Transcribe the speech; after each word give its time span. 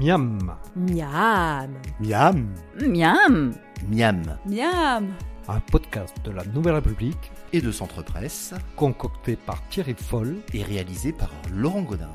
Miam, 0.00 0.38
Miam. 0.76 1.70
Miam. 2.00 2.46
Miam. 2.80 3.52
Miam. 3.88 4.22
Miam. 4.46 5.06
un 5.48 5.60
podcast 5.70 6.14
de 6.24 6.30
la 6.30 6.44
Nouvelle 6.54 6.74
République 6.74 7.32
Et 7.52 7.60
de 7.60 7.72
Centre 7.72 8.02
Presse 8.02 8.54
concocté 8.76 9.36
par 9.36 9.62
Thierry 9.68 9.94
Foll. 9.98 10.36
et 10.52 10.62
réalisé 10.62 11.12
par 11.12 11.30
Laurent 11.52 11.82
Godin. 11.82 12.08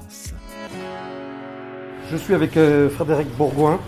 Je 2.11 2.17
suis 2.17 2.33
avec 2.33 2.55
euh, 2.57 2.89
Frédéric 2.89 3.27
Bourgoin. 3.37 3.79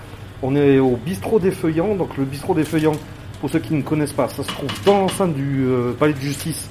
On 0.42 0.56
est 0.56 0.80
au 0.80 0.96
bistrot 0.98 1.40
des 1.40 1.52
Feuillants. 1.52 1.96
Donc 1.96 2.18
le 2.18 2.26
bistrot 2.26 2.54
des 2.56 2.64
Feuillants, 2.66 2.96
pour 3.40 3.50
ceux 3.50 3.60
qui 3.60 3.74
ne 3.74 3.82
connaissent 3.82 4.14
pas, 4.14 4.28
ça 4.28 4.44
se 4.44 4.48
trouve 4.48 4.72
dans 4.86 5.00
l'enceinte 5.02 5.34
du 5.34 5.66
euh, 5.68 5.94
palais 5.94 6.14
de 6.14 6.20
justice. 6.20 6.70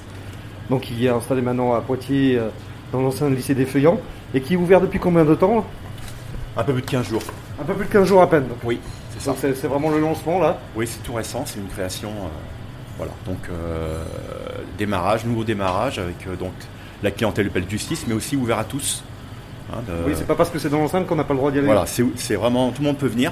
Donc 0.69 0.89
il 0.91 1.03
est 1.05 1.09
installé 1.09 1.41
maintenant 1.41 1.73
à 1.73 1.81
Poitiers, 1.81 2.37
euh, 2.37 2.49
dans 2.91 3.01
l'ancien 3.01 3.29
lycée 3.29 3.55
des 3.55 3.65
Feuillants. 3.65 3.99
Et 4.33 4.41
qui 4.41 4.53
est 4.53 4.57
ouvert 4.57 4.81
depuis 4.81 4.99
combien 4.99 5.23
de 5.25 5.35
temps? 5.35 5.65
Un 6.57 6.63
peu 6.63 6.73
plus 6.73 6.81
de 6.81 6.87
15 6.87 7.07
jours. 7.09 7.21
Un 7.59 7.63
peu 7.63 7.73
plus 7.73 7.85
de 7.85 7.91
15 7.91 8.07
jours 8.07 8.21
à 8.21 8.29
peine. 8.29 8.47
Donc 8.47 8.57
Oui, 8.63 8.79
c'est 9.11 9.21
ça. 9.21 9.35
c'est 9.41 9.67
vraiment 9.67 9.89
le 9.89 9.99
lancement 9.99 10.39
là. 10.39 10.59
Oui, 10.75 10.87
c'est 10.87 11.03
tout 11.03 11.13
récent, 11.13 11.43
c'est 11.45 11.59
une 11.59 11.67
création. 11.67 12.09
euh, 12.09 12.27
voilà, 12.97 13.11
donc 13.25 13.39
euh, 13.51 14.03
démarrage, 14.77 15.25
nouveau 15.25 15.43
démarrage 15.43 15.99
avec 15.99 16.25
euh, 16.27 16.35
donc 16.37 16.53
la 17.03 17.11
clientèle 17.11 17.51
de 17.51 17.69
justice, 17.69 18.05
mais 18.07 18.13
aussi 18.13 18.37
ouvert 18.37 18.57
à 18.59 18.63
tous. 18.63 19.03
hein, 19.73 19.77
de- 19.87 20.07
Oui, 20.07 20.13
c'est 20.15 20.25
pas 20.27 20.35
parce 20.35 20.49
que 20.49 20.59
c'est 20.59 20.69
dans 20.69 20.79
l'enceinte 20.79 21.05
qu'on 21.07 21.15
n'a 21.17 21.25
pas 21.25 21.33
le 21.33 21.39
droit 21.39 21.51
d'y 21.51 21.57
aller. 21.57 21.67
voilà, 21.67 21.85
c'est 21.85 22.35
vraiment 22.35 22.71
tout 22.71 22.81
le 22.81 22.87
monde 22.87 22.97
peut 22.97 23.07
venir. 23.07 23.31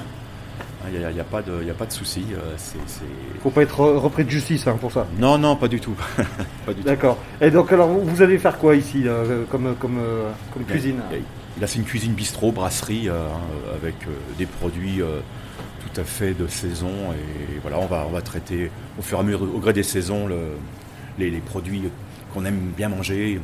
Il 0.92 0.98
n'y 0.98 1.04
a, 1.06 1.10
y 1.10 1.20
a 1.20 1.24
pas 1.24 1.40
de, 1.40 1.64
y 1.64 1.70
a 1.70 1.74
pas 1.74 1.86
de 1.86 1.92
souci. 1.92 2.26
c'est- 2.58 2.76
c'est- 2.86 3.40
Faut 3.42 3.48
pas 3.48 3.62
être 3.62 3.80
re- 3.80 3.96
repris 3.96 4.22
de 4.26 4.28
justice 4.28 4.66
hein, 4.66 4.76
pour 4.78 4.92
ça. 4.92 5.06
Non, 5.18 5.38
non, 5.38 5.56
pas 5.56 5.66
du 5.68 5.80
tout. 5.80 5.94
pas 6.66 6.74
du 6.74 6.82
tout. 6.82 6.86
D'accord. 6.86 7.16
Et 7.40 7.50
donc 7.50 7.72
alors 7.72 7.88
vous 7.88 8.20
allez 8.20 8.36
faire 8.36 8.58
quoi 8.58 8.76
ici 8.76 9.04
euh, 9.06 9.44
comme 9.50 9.74
comme 9.76 9.96
euh, 9.98 10.30
comme 10.52 10.64
cuisine? 10.64 11.00
Il 11.10 11.16
y 11.16 11.20
a- 11.20 11.24
Là, 11.60 11.66
c'est 11.68 11.78
une 11.78 11.84
cuisine 11.84 12.14
bistrot, 12.14 12.50
brasserie, 12.52 13.08
euh, 13.08 13.28
hein, 13.28 13.40
avec 13.76 13.94
euh, 14.06 14.10
des 14.38 14.46
produits 14.46 15.00
euh, 15.00 15.20
tout 15.80 16.00
à 16.00 16.04
fait 16.04 16.34
de 16.34 16.46
saison. 16.48 16.90
Et 17.12 17.58
voilà, 17.62 17.78
on 17.78 17.86
va, 17.86 18.04
on 18.08 18.10
va 18.12 18.22
traiter 18.22 18.70
au 18.98 19.02
fur 19.02 19.18
et 19.18 19.20
à 19.20 19.24
mesure, 19.24 19.42
au 19.42 19.58
gré 19.60 19.72
des 19.72 19.84
saisons, 19.84 20.26
le- 20.26 20.56
les, 21.18 21.30
les 21.30 21.38
produits 21.38 21.84
qu'on 22.32 22.44
aime 22.44 22.72
bien 22.76 22.88
manger. 22.88 23.40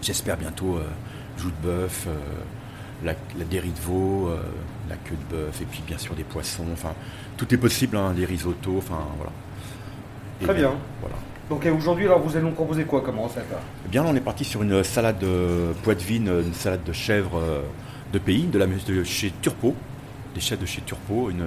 J'espère 0.00 0.38
bientôt 0.38 0.76
euh, 0.76 0.84
joue 1.36 1.50
de 1.50 1.66
bœuf, 1.66 2.06
euh, 2.08 2.14
la, 3.04 3.12
la 3.38 3.60
riz 3.60 3.70
de 3.70 3.80
veau, 3.80 4.28
euh, 4.28 4.38
la 4.88 4.96
queue 4.96 5.16
de 5.28 5.36
bœuf, 5.36 5.60
et 5.60 5.66
puis 5.66 5.82
bien 5.86 5.98
sûr 5.98 6.14
des 6.14 6.24
poissons. 6.24 6.64
Enfin, 6.72 6.94
tout 7.36 7.52
est 7.52 7.58
possible, 7.58 7.98
hein, 7.98 8.12
des 8.16 8.24
risottos. 8.24 8.78
Enfin, 8.78 9.00
voilà. 9.18 9.32
Et 10.40 10.44
Très 10.44 10.54
bien. 10.54 10.72
Voilà. 11.02 11.16
Donc 11.48 11.64
aujourd'hui 11.66 12.06
alors 12.06 12.20
vous 12.20 12.34
allez 12.36 12.44
nous 12.44 12.50
proposer 12.52 12.84
quoi 12.84 13.00
comme 13.02 13.20
recette 13.20 13.44
Eh 13.84 13.88
bien, 13.88 14.02
là, 14.02 14.10
on 14.12 14.16
est 14.16 14.20
parti 14.20 14.44
sur 14.44 14.62
une 14.62 14.82
salade 14.82 15.18
de 15.20 15.72
poitevine, 15.84 16.28
une 16.28 16.54
salade 16.54 16.82
de 16.84 16.92
chèvre 16.92 17.38
euh, 17.38 17.60
de 18.12 18.18
pays, 18.18 18.44
de, 18.44 18.58
la, 18.58 18.66
de 18.66 19.04
chez 19.04 19.32
Turpo, 19.42 19.74
des 20.34 20.40
chefs 20.40 20.58
de 20.58 20.66
chez 20.66 20.80
Turpo, 20.82 21.30
une, 21.30 21.46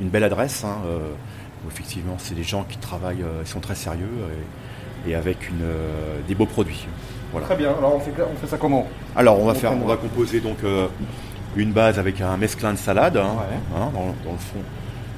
une 0.00 0.08
belle 0.08 0.24
adresse. 0.24 0.62
hein, 0.64 0.76
euh, 0.86 0.98
où 1.64 1.70
effectivement, 1.70 2.16
c'est 2.18 2.34
des 2.34 2.42
gens 2.42 2.64
qui 2.68 2.76
travaillent, 2.76 3.22
euh, 3.22 3.40
ils 3.42 3.46
sont 3.48 3.60
très 3.60 3.74
sérieux 3.74 4.10
et, 5.06 5.10
et 5.10 5.14
avec 5.14 5.48
une, 5.48 5.64
des 6.28 6.34
beaux 6.34 6.44
produits. 6.44 6.86
Voilà. 7.32 7.46
Très 7.46 7.56
bien. 7.56 7.70
Alors 7.78 7.94
on 7.96 8.00
fait 8.00 8.12
on 8.22 8.36
fait 8.36 8.46
ça 8.46 8.58
comment? 8.58 8.86
Alors, 9.16 9.40
on 9.40 9.46
va 9.46 9.52
On 9.52 9.54
faire, 9.54 9.72
on 9.72 9.86
va 9.86 9.96
composer 9.96 10.40
donc 10.40 10.58
euh, 10.64 10.86
une 11.56 11.72
base 11.72 11.98
avec 11.98 12.20
un 12.20 12.36
mesclin 12.36 12.72
de 12.74 12.78
salade 12.78 13.16
hein, 13.16 13.30
Ouais. 13.38 13.56
hein, 13.80 13.90
dans, 13.94 14.06
dans 14.24 14.32
le 14.32 14.38
fond, 14.38 14.58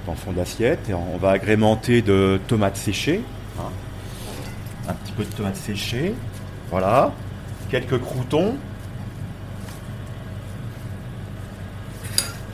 dans 0.07 0.13
le 0.13 0.19
fond 0.19 0.31
d'assiette, 0.31 0.89
et 0.89 0.95
on 0.95 1.17
va 1.19 1.31
agrémenter 1.31 2.03
de 2.03 2.39
tomates 2.47 2.77
séchées, 2.77 3.23
hein, 3.59 3.63
un 4.89 4.93
petit 4.95 5.13
peu 5.13 5.25
de 5.25 5.31
tomates 5.31 5.57
séchées, 5.57 6.15
voilà, 6.71 7.13
quelques 7.71 7.99
croutons. 8.01 8.55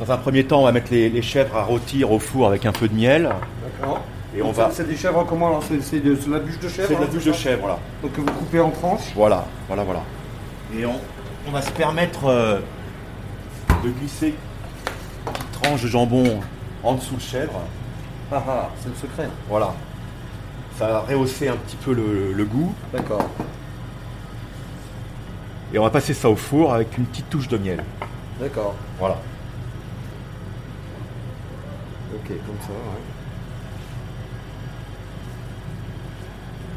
Dans 0.00 0.11
un 0.11 0.16
premier 0.16 0.44
temps, 0.44 0.60
on 0.60 0.64
va 0.64 0.72
mettre 0.72 0.91
les, 0.91 1.08
les 1.10 1.22
chèvres 1.22 1.56
à 1.56 1.62
rôtir 1.62 2.10
au 2.10 2.19
four 2.19 2.48
avec 2.48 2.66
un 2.66 2.72
peu 2.72 2.88
de 2.88 2.94
miel, 2.94 3.30
D'accord. 3.62 4.00
et 4.36 4.42
on 4.42 4.50
va. 4.50 4.70
C'est 4.72 4.88
des 4.88 4.97
chèvres 4.97 5.25
comment 5.28 5.60
C'est 5.60 6.00
de, 6.00 6.15
de 6.15 6.32
la 6.32 6.41
bûche 6.41 6.59
de 6.59 6.69
chèvre 6.69 6.88
C'est 6.88 6.94
de 6.97 7.00
la 7.00 7.06
hein, 7.06 7.10
bûche 7.12 7.25
de 7.25 7.32
chèvre, 7.32 7.60
voilà. 7.60 7.78
Donc 8.03 8.12
que 8.12 8.20
vous 8.20 8.32
coupez 8.38 8.60
en 8.60 8.70
tranches. 8.70 9.12
Voilà, 9.14 9.44
voilà, 9.69 9.84
voilà. 9.84 10.00
Et 10.76 10.84
on, 10.87 10.94
on 11.47 11.50
va 11.53 11.62
se 11.62 11.70
permettre 11.70 12.26
euh, 12.26 12.59
de 13.84 13.91
glisser 13.91 14.34
une 15.26 15.60
tranche 15.62 15.82
de 15.82 15.88
jambon 15.88 16.41
en 16.82 16.94
dessous 16.94 17.14
le 17.14 17.20
chèvre. 17.20 17.60
Ah 18.32 18.43
ah, 18.49 18.70
c'est 18.81 18.88
le 18.88 18.94
secret. 18.94 19.28
Voilà. 19.49 19.75
Ça 20.78 20.88
va 20.88 21.00
rehausser 21.00 21.49
un 21.49 21.56
petit 21.56 21.77
peu 21.77 21.93
le, 21.93 22.33
le 22.33 22.44
goût. 22.44 22.75
D'accord. 22.93 23.28
Et 25.72 25.78
on 25.78 25.83
va 25.84 25.91
passer 25.91 26.12
ça 26.12 26.28
au 26.28 26.37
four 26.37 26.75
avec 26.75 26.99
une 26.99 27.05
petite 27.05 27.31
touche 27.31 27.49
de 27.49 27.56
miel. 27.56 27.84
D'accord. 28.41 28.75
Voilà. 28.99 29.16
Ok, 32.15 32.28
comme 32.28 32.61
ça. 32.61 32.71
Ouais. 32.72 33.00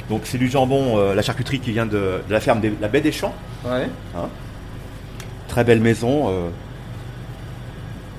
Donc 0.10 0.22
c'est 0.26 0.38
du 0.38 0.48
jambon, 0.50 0.98
euh, 0.98 1.16
la 1.16 1.22
charcuterie 1.24 1.60
qui 1.60 1.72
vient 1.72 1.88
de, 1.88 2.22
de 2.28 2.32
la 2.32 2.40
ferme 2.40 2.62
de 2.62 2.72
la 2.80 2.88
baie 2.88 3.02
des 3.02 3.12
Champs. 3.12 3.34
Ouais. 3.66 3.90
Très 5.48 5.64
belle 5.64 5.82
maison 5.82 6.30
euh, 6.30 6.50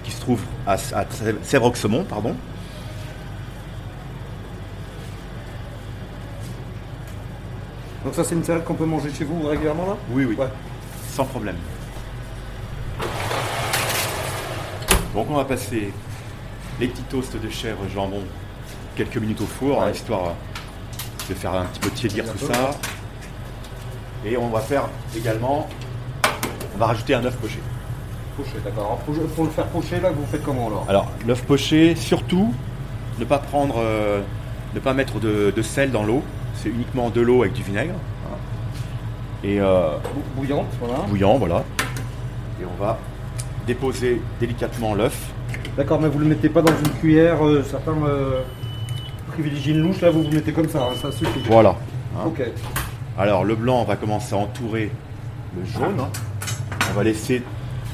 qui 0.02 0.10
se 0.10 0.20
trouve 0.20 0.40
à, 0.66 0.72
à 0.74 1.04
pardon. 2.08 2.34
Donc 8.06 8.14
ça 8.14 8.22
c'est 8.22 8.36
une 8.36 8.44
salade 8.44 8.62
qu'on 8.64 8.74
peut 8.74 8.84
manger 8.86 9.10
chez 9.12 9.24
vous 9.24 9.46
régulièrement 9.48 9.84
là 9.86 9.96
Oui, 10.12 10.24
oui. 10.24 10.36
Ouais. 10.36 10.46
Sans 11.12 11.24
problème. 11.24 11.56
Donc 15.12 15.26
on 15.28 15.34
va 15.34 15.44
passer 15.44 15.92
les 16.78 16.86
petits 16.86 17.02
toasts 17.02 17.36
de 17.36 17.48
chèvre 17.50 17.80
et 17.84 17.92
jambon 17.92 18.20
quelques 18.94 19.16
minutes 19.16 19.40
au 19.40 19.46
four, 19.46 19.78
Ouais. 19.80 19.90
histoire 19.90 20.34
de 21.28 21.34
faire 21.34 21.52
un 21.52 21.64
petit 21.64 21.80
peu 21.80 21.90
tiédir 21.90 22.24
tout 22.32 22.46
peu. 22.46 22.52
ça. 22.54 22.70
Et 24.24 24.36
on 24.36 24.50
va 24.50 24.60
faire 24.60 24.84
également, 25.16 25.68
on 26.76 26.78
va 26.78 26.86
rajouter 26.86 27.14
un 27.14 27.24
œuf 27.24 27.34
poché. 27.38 27.58
Poché, 28.36 28.52
d'accord. 28.64 28.98
Pour, 29.04 29.14
pour 29.34 29.44
le 29.46 29.50
faire 29.50 29.66
pocher 29.66 29.98
là, 30.00 30.10
vous 30.12 30.24
faites 30.30 30.44
comment 30.44 30.68
alors? 30.68 30.86
Alors 30.88 31.10
l'œuf 31.26 31.42
poché, 31.42 31.96
surtout, 31.96 32.54
ne 33.18 33.24
pas 33.24 33.38
prendre, 33.38 33.76
euh, 33.78 34.20
ne 34.74 34.78
pas 34.80 34.92
mettre 34.94 35.18
de, 35.18 35.52
de 35.54 35.62
sel 35.62 35.90
dans 35.90 36.04
l'eau. 36.04 36.22
C'est 36.62 36.68
uniquement 36.70 37.10
de 37.10 37.20
l'eau 37.20 37.42
avec 37.42 37.52
du 37.54 37.62
vinaigre. 37.62 37.94
hein. 38.26 38.36
Et 39.44 39.60
euh, 39.60 39.90
Bou- 40.14 40.40
Bouillante, 40.42 40.66
voilà. 40.80 41.00
bouillant, 41.08 41.38
voilà. 41.38 41.62
Et 42.60 42.64
on 42.64 42.82
va 42.82 42.98
déposer 43.66 44.20
délicatement 44.40 44.94
l'œuf. 44.94 45.16
D'accord, 45.76 46.00
mais 46.00 46.08
vous 46.08 46.18
le 46.18 46.24
mettez 46.26 46.48
pas 46.48 46.62
dans 46.62 46.72
une 46.72 46.90
cuillère. 47.00 47.44
euh, 47.44 47.62
certains 47.68 47.92
euh, 48.06 48.40
privilégient 49.32 49.72
une 49.72 49.80
louche, 49.82 50.00
là 50.00 50.10
vous 50.10 50.22
vous 50.22 50.30
mettez 50.30 50.52
comme 50.52 50.68
ça, 50.68 50.84
hein, 50.90 50.94
ça 51.00 51.12
suffit. 51.12 51.40
Voilà. 51.46 51.76
hein. 52.16 52.24
Ok. 52.26 52.42
Alors 53.18 53.44
le 53.44 53.54
blanc, 53.54 53.80
on 53.82 53.84
va 53.84 53.96
commencer 53.96 54.34
à 54.34 54.38
entourer 54.38 54.90
le 55.56 55.64
jaune. 55.64 56.02
On 56.90 56.94
va 56.94 57.02
laisser 57.04 57.42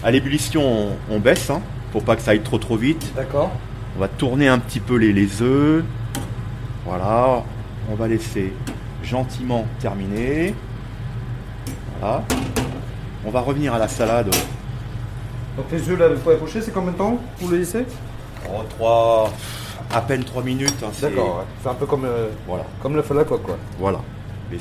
à 0.05 0.11
l'ébullition, 0.11 0.63
on, 0.65 1.15
on 1.17 1.19
baisse 1.19 1.51
hein, 1.51 1.61
pour 1.93 2.03
pas 2.05 2.17
que 2.17 2.23
ça 2.23 2.31
aille 2.33 2.41
trop 2.43 2.59
trop 2.59 2.77
vite. 2.77 3.13
D'accord. 3.17 3.51
On 3.97 4.01
va 4.01 4.09
tourner 4.09 4.49
un 4.49 4.59
petit 4.59 4.81
peu 4.81 4.97
les, 4.97 5.13
les 5.13 5.43
œufs. 5.43 5.85
Voilà. 6.87 7.43
On 7.91 7.95
va 7.95 8.09
laisser 8.09 8.53
gentiment 9.03 9.67
terminer. 9.81 10.55
Voilà. 12.01 12.25
On 13.25 13.31
va 13.31 13.41
revenir 13.41 13.75
à 13.75 13.79
la 13.79 13.89
salade. 13.89 14.35
Donc 15.57 15.67
les 15.71 15.89
œufs 15.91 15.99
là, 15.99 16.07
faut 16.23 16.31
les 16.31 16.37
pocher, 16.37 16.61
c'est 16.63 16.71
combien 16.73 16.93
de 16.93 16.97
temps 16.97 17.19
Vous 17.39 17.51
les 17.51 17.59
laissez 17.59 17.85
Oh, 18.49 18.63
trois, 18.71 19.33
à 19.93 20.01
peine 20.01 20.25
3 20.25 20.43
minutes. 20.43 20.75
hein, 20.83 20.89
c'est- 20.93 21.11
D'accord, 21.11 21.39
ouais. 21.39 21.45
c'est 21.63 21.69
un 21.69 21.75
peu 21.75 21.87
comme, 21.87 22.05
euh, 22.05 22.29
Voilà. 22.47 22.65
comme 22.81 22.97
l'œuf 22.97 23.11
à 23.11 23.15
la 23.15 23.25
coque 23.25 23.43
quoi. 23.43 23.59
Voilà. 23.79 24.01
Mais 24.51 24.59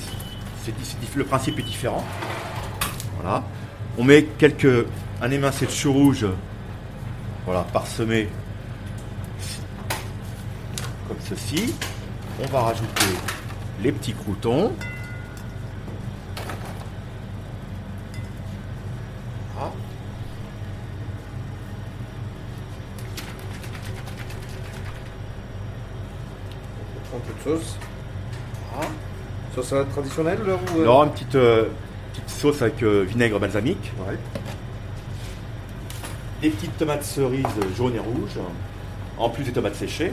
le 1.16 1.24
principe 1.24 1.58
est 1.60 1.64
différent. 1.64 2.04
Voilà. 3.20 3.44
On 3.98 4.04
met 4.04 4.24
quelques 4.38 4.86
un 5.22 5.32
émincé 5.32 5.66
de 5.66 5.72
chou 5.72 5.92
rouge. 5.94 6.26
Voilà, 7.46 7.62
parsemé 7.74 8.30
comme 11.08 11.18
ceci. 11.28 11.74
On 12.44 12.48
va 12.48 12.62
rajouter 12.62 13.06
les 13.84 13.92
petits 13.92 14.14
croutons. 14.14 14.72
Voilà. 19.54 19.72
Un 27.14 27.20
peu 27.20 27.34
de 27.34 27.44
sauce. 27.44 27.78
Voilà. 28.74 28.90
Sauce 29.54 29.68
salade 29.68 29.90
traditionnelle 29.92 30.40
là 30.48 30.56
ou, 30.56 30.80
euh, 30.80 30.82
Alors, 30.82 31.04
une 31.04 31.12
petite, 31.12 31.36
euh, 31.36 31.66
petite 32.12 32.30
sauce 32.30 32.62
avec 32.64 32.82
euh, 32.82 33.04
vinaigre 33.08 33.40
balsamique. 33.40 33.92
Ouais. 34.00 34.18
Des 36.42 36.50
petites 36.50 36.76
tomates 36.76 37.04
cerises 37.04 37.46
jaunes 37.78 37.96
et 37.96 38.00
rouges. 38.00 38.40
En 39.20 39.30
plus 39.30 39.44
des 39.44 39.52
tomates 39.52 39.76
séchées. 39.76 40.12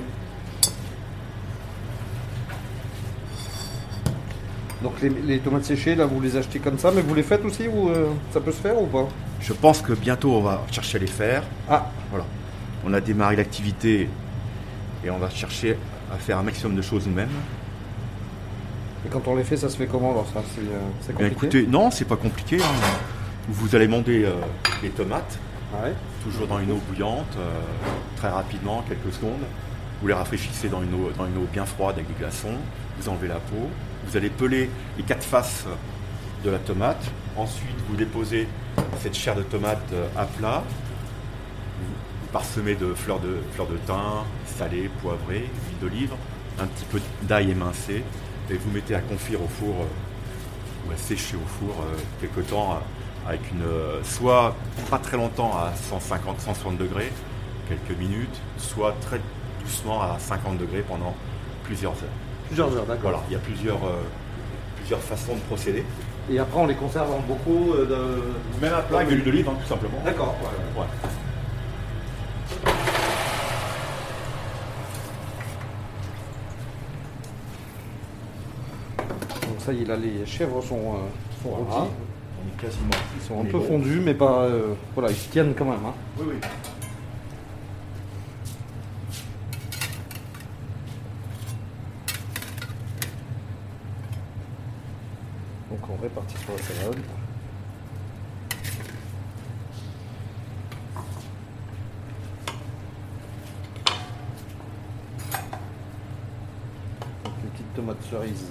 Donc 4.83 5.01
les, 5.03 5.09
les 5.09 5.39
tomates 5.41 5.65
séchées, 5.65 5.95
là, 5.97 6.07
vous 6.07 6.21
les 6.21 6.37
achetez 6.37 6.61
comme 6.61 6.79
ça, 6.79 6.93
mais 6.95 7.01
vous 7.03 7.15
les 7.15 7.23
faites 7.25 7.45
aussi 7.45 7.67
ou 7.67 7.89
euh, 7.89 8.07
ça 8.33 8.41
peut 8.41 8.53
se 8.53 8.61
faire 8.61 8.81
ou 8.81 8.87
pas? 8.87 9.09
Je 9.41 9.53
pense 9.53 9.83
que 9.83 9.93
bientôt 9.93 10.33
on 10.37 10.41
va 10.43 10.63
chercher 10.71 10.99
à 10.99 11.01
les 11.01 11.07
faire. 11.09 11.43
Ah, 11.69 11.91
Voilà. 12.11 12.25
On 12.85 12.93
a 12.95 13.01
démarré 13.01 13.35
l'activité 13.37 14.09
et 15.05 15.11
on 15.11 15.19
va 15.19 15.31
chercher 15.31 15.77
à 16.13 16.17
faire 16.17 16.39
un 16.39 16.43
maximum 16.45 16.77
de 16.77 16.83
choses 16.83 17.07
nous-mêmes. 17.09 17.29
et 19.05 19.09
quand 19.09 19.27
on 19.27 19.35
les 19.37 19.43
fait, 19.45 19.57
ça 19.57 19.69
se 19.69 19.77
fait 19.77 19.87
comment 19.87 20.13
alors 20.13 20.27
ça 20.33 20.43
C'est 20.55 20.61
euh, 20.63 21.13
compliqué? 21.13 21.33
écoutez, 21.33 21.67
non, 21.67 21.91
c'est 21.91 22.05
pas 22.05 22.17
compliqué. 22.17 22.59
hein. 22.63 22.99
Vous 23.49 23.75
allez 23.75 23.89
monter 23.89 24.25
euh, 24.27 24.33
les 24.83 24.91
tomates, 24.91 25.39
Ah 25.75 25.85
ouais? 25.87 25.93
toujours 26.23 26.47
dans 26.47 26.61
une 26.61 26.71
eau 26.71 26.81
bouillante, 26.89 27.37
euh, 27.37 27.49
très 28.17 28.29
rapidement, 28.29 28.85
quelques 28.89 29.13
secondes. 29.15 29.43
Vous 30.01 30.07
les 30.09 30.15
rafraîchissez 30.15 30.69
dans 30.69 30.83
une 30.83 30.95
eau, 30.95 31.11
dans 31.19 31.27
une 31.27 31.37
eau 31.39 31.47
bien 31.53 31.65
froide 31.65 31.97
avec 31.97 32.07
des 32.07 32.15
glaçons. 32.19 32.55
Vous 33.01 33.09
enlevez 33.09 33.27
la 33.29 33.37
peau. 33.41 33.69
Vous 34.09 34.17
allez 34.17 34.31
peler 34.31 34.71
les 34.97 35.03
quatre 35.03 35.23
faces 35.23 35.67
de 36.43 36.49
la 36.49 36.59
tomate. 36.59 37.05
Ensuite, 37.37 37.77
vous 37.87 37.95
déposez 37.95 38.49
cette 39.03 39.15
chair 39.15 39.37
de 39.37 39.43
tomate 39.43 39.85
euh, 39.93 40.09
à 40.17 40.25
plat. 40.25 40.65
Vous 41.79 42.29
parsemez 42.33 42.75
de 42.75 42.95
fleurs 42.95 43.21
de, 43.21 43.37
fleurs 43.53 43.67
de 43.67 43.77
thym, 43.77 44.25
salées, 44.47 44.89
poivrées, 45.03 45.51
huile 45.67 45.79
d'olive, 45.83 46.13
un 46.59 46.67
petit 46.67 46.87
peu 46.87 47.03
d'ail 47.25 47.51
émincé. 47.51 48.03
Et 48.49 48.55
vous 48.55 48.71
mettez 48.71 48.95
à 48.95 49.01
confire 49.03 49.43
au 49.43 49.49
four 49.49 49.75
euh, 49.83 50.89
ou 50.89 50.93
à 50.93 50.97
sécher 50.97 51.37
au 51.37 51.47
four 51.47 51.77
euh, 51.83 51.95
quelque 52.23 52.41
temps 52.41 52.81
avec 53.27 53.43
une 53.53 53.67
soit 54.05 54.57
pas 54.89 54.99
très 54.99 55.19
longtemps 55.19 55.53
à 55.55 55.75
150 55.77 56.41
160 56.41 56.79
degrés 56.79 57.13
quelques 57.69 57.99
minutes 57.99 58.41
soit 58.57 58.95
très 59.03 59.21
doucement 59.63 60.01
à 60.01 60.19
50 60.19 60.57
degrés 60.57 60.81
pendant 60.81 61.15
plusieurs 61.65 61.93
heures. 61.93 62.28
Plusieurs 62.49 62.75
heures, 62.77 62.87
d'accord. 62.87 63.11
Voilà, 63.11 63.21
il 63.29 63.33
y 63.35 63.37
a 63.37 63.39
plusieurs 63.41 63.77
euh, 63.85 64.03
plusieurs 64.77 65.01
façons 65.01 65.35
de 65.35 65.41
procéder. 65.41 65.85
Et 66.31 66.39
après, 66.39 66.61
on 66.61 66.67
les 66.67 66.75
conserve 66.75 67.11
en 67.11 67.21
bocaux 67.21 67.75
euh, 67.75 67.87
de... 67.87 68.61
Même 68.61 68.75
à 68.75 68.83
plat 68.83 68.99
avec 68.99 69.09
de 69.11 69.15
l'huile 69.15 69.25
d'olive 69.25 69.49
hein, 69.49 69.55
tout 69.63 69.69
simplement. 69.69 69.99
D'accord. 70.05 70.35
Ouais. 70.77 70.85
Donc 79.43 79.61
ça 79.61 79.73
y 79.73 79.83
est, 79.83 79.85
là, 79.87 79.97
les 79.97 80.25
chèvres 80.27 80.63
sont, 80.63 80.77
euh, 80.77 81.43
sont 81.43 81.51
Voilà. 81.51 81.83
rôties. 81.83 81.93
Ils 82.63 83.23
sont 83.27 83.41
un 83.41 83.45
peu 83.45 83.61
fondus, 83.61 84.01
mais 84.05 84.15
pas... 84.15 84.43
euh, 84.43 84.75
voilà, 84.95 85.11
ils 85.11 85.17
se 85.17 85.29
tiennent 85.29 85.55
quand 85.57 85.65
même. 85.65 85.85
hein. 85.87 85.95
Oui 86.19 86.27
oui. 86.31 86.35
Donc 95.71 95.81
on 95.91 95.97
répartit 96.03 96.37
sur 96.39 96.53
la 96.53 96.63
salade. 96.63 96.97
Une 107.25 107.51
petite 107.51 107.75
tomate 107.75 108.03
cerise 108.11 108.47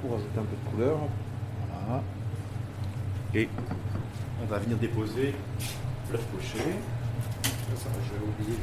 pour 0.00 0.12
rajouter 0.12 0.38
un 0.38 0.42
peu 0.42 0.56
de 0.56 0.70
couleur. 0.70 0.98
Voilà. 1.70 2.02
Et 3.34 3.48
on 4.42 4.46
va 4.46 4.58
venir 4.58 4.76
déposer 4.78 5.34
l'œuf 6.10 6.22
poché. 6.26 6.58
Ça, 7.76 7.88
j'avais 7.92 8.24
oublié. 8.24 8.58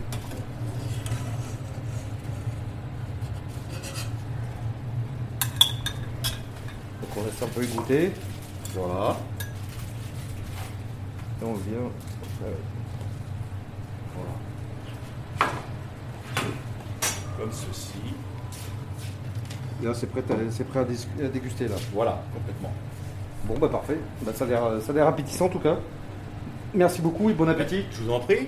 On 7.18 7.24
laisse 7.26 7.42
un 7.42 7.48
peu 7.48 7.64
égoutter 7.64 8.12
Voilà. 8.76 9.18
et 11.42 11.46
on 11.46 11.54
vient. 11.54 11.90
euh, 12.44 12.54
Voilà. 14.16 15.52
Comme 17.40 17.52
ceci. 17.52 17.94
et 19.82 19.86
là 19.86 19.94
c'est 19.94 20.08
prêt, 20.08 20.22
à, 20.30 20.64
prêt 20.64 20.80
à, 20.80 21.28
déguster 21.28 21.68
là. 21.68 21.76
Voilà, 21.94 22.22
complètement. 22.34 22.72
Bon 23.46 23.58
bah 23.58 23.70
parfait. 23.70 23.98
Bah, 24.22 24.32
ça 24.36 24.46
a 24.46 24.94
l'air 24.94 25.08
appétissant 25.08 25.46
en 25.46 25.50
tout 25.50 25.60
cas. 25.60 25.78
Merci 26.74 27.02
beaucoup 27.02 27.30
et 27.30 27.34
bon 27.34 27.50
appétit. 27.50 27.86
Je 27.92 28.04
vous 28.04 28.12
en 28.12 28.20
prie. 28.20 28.48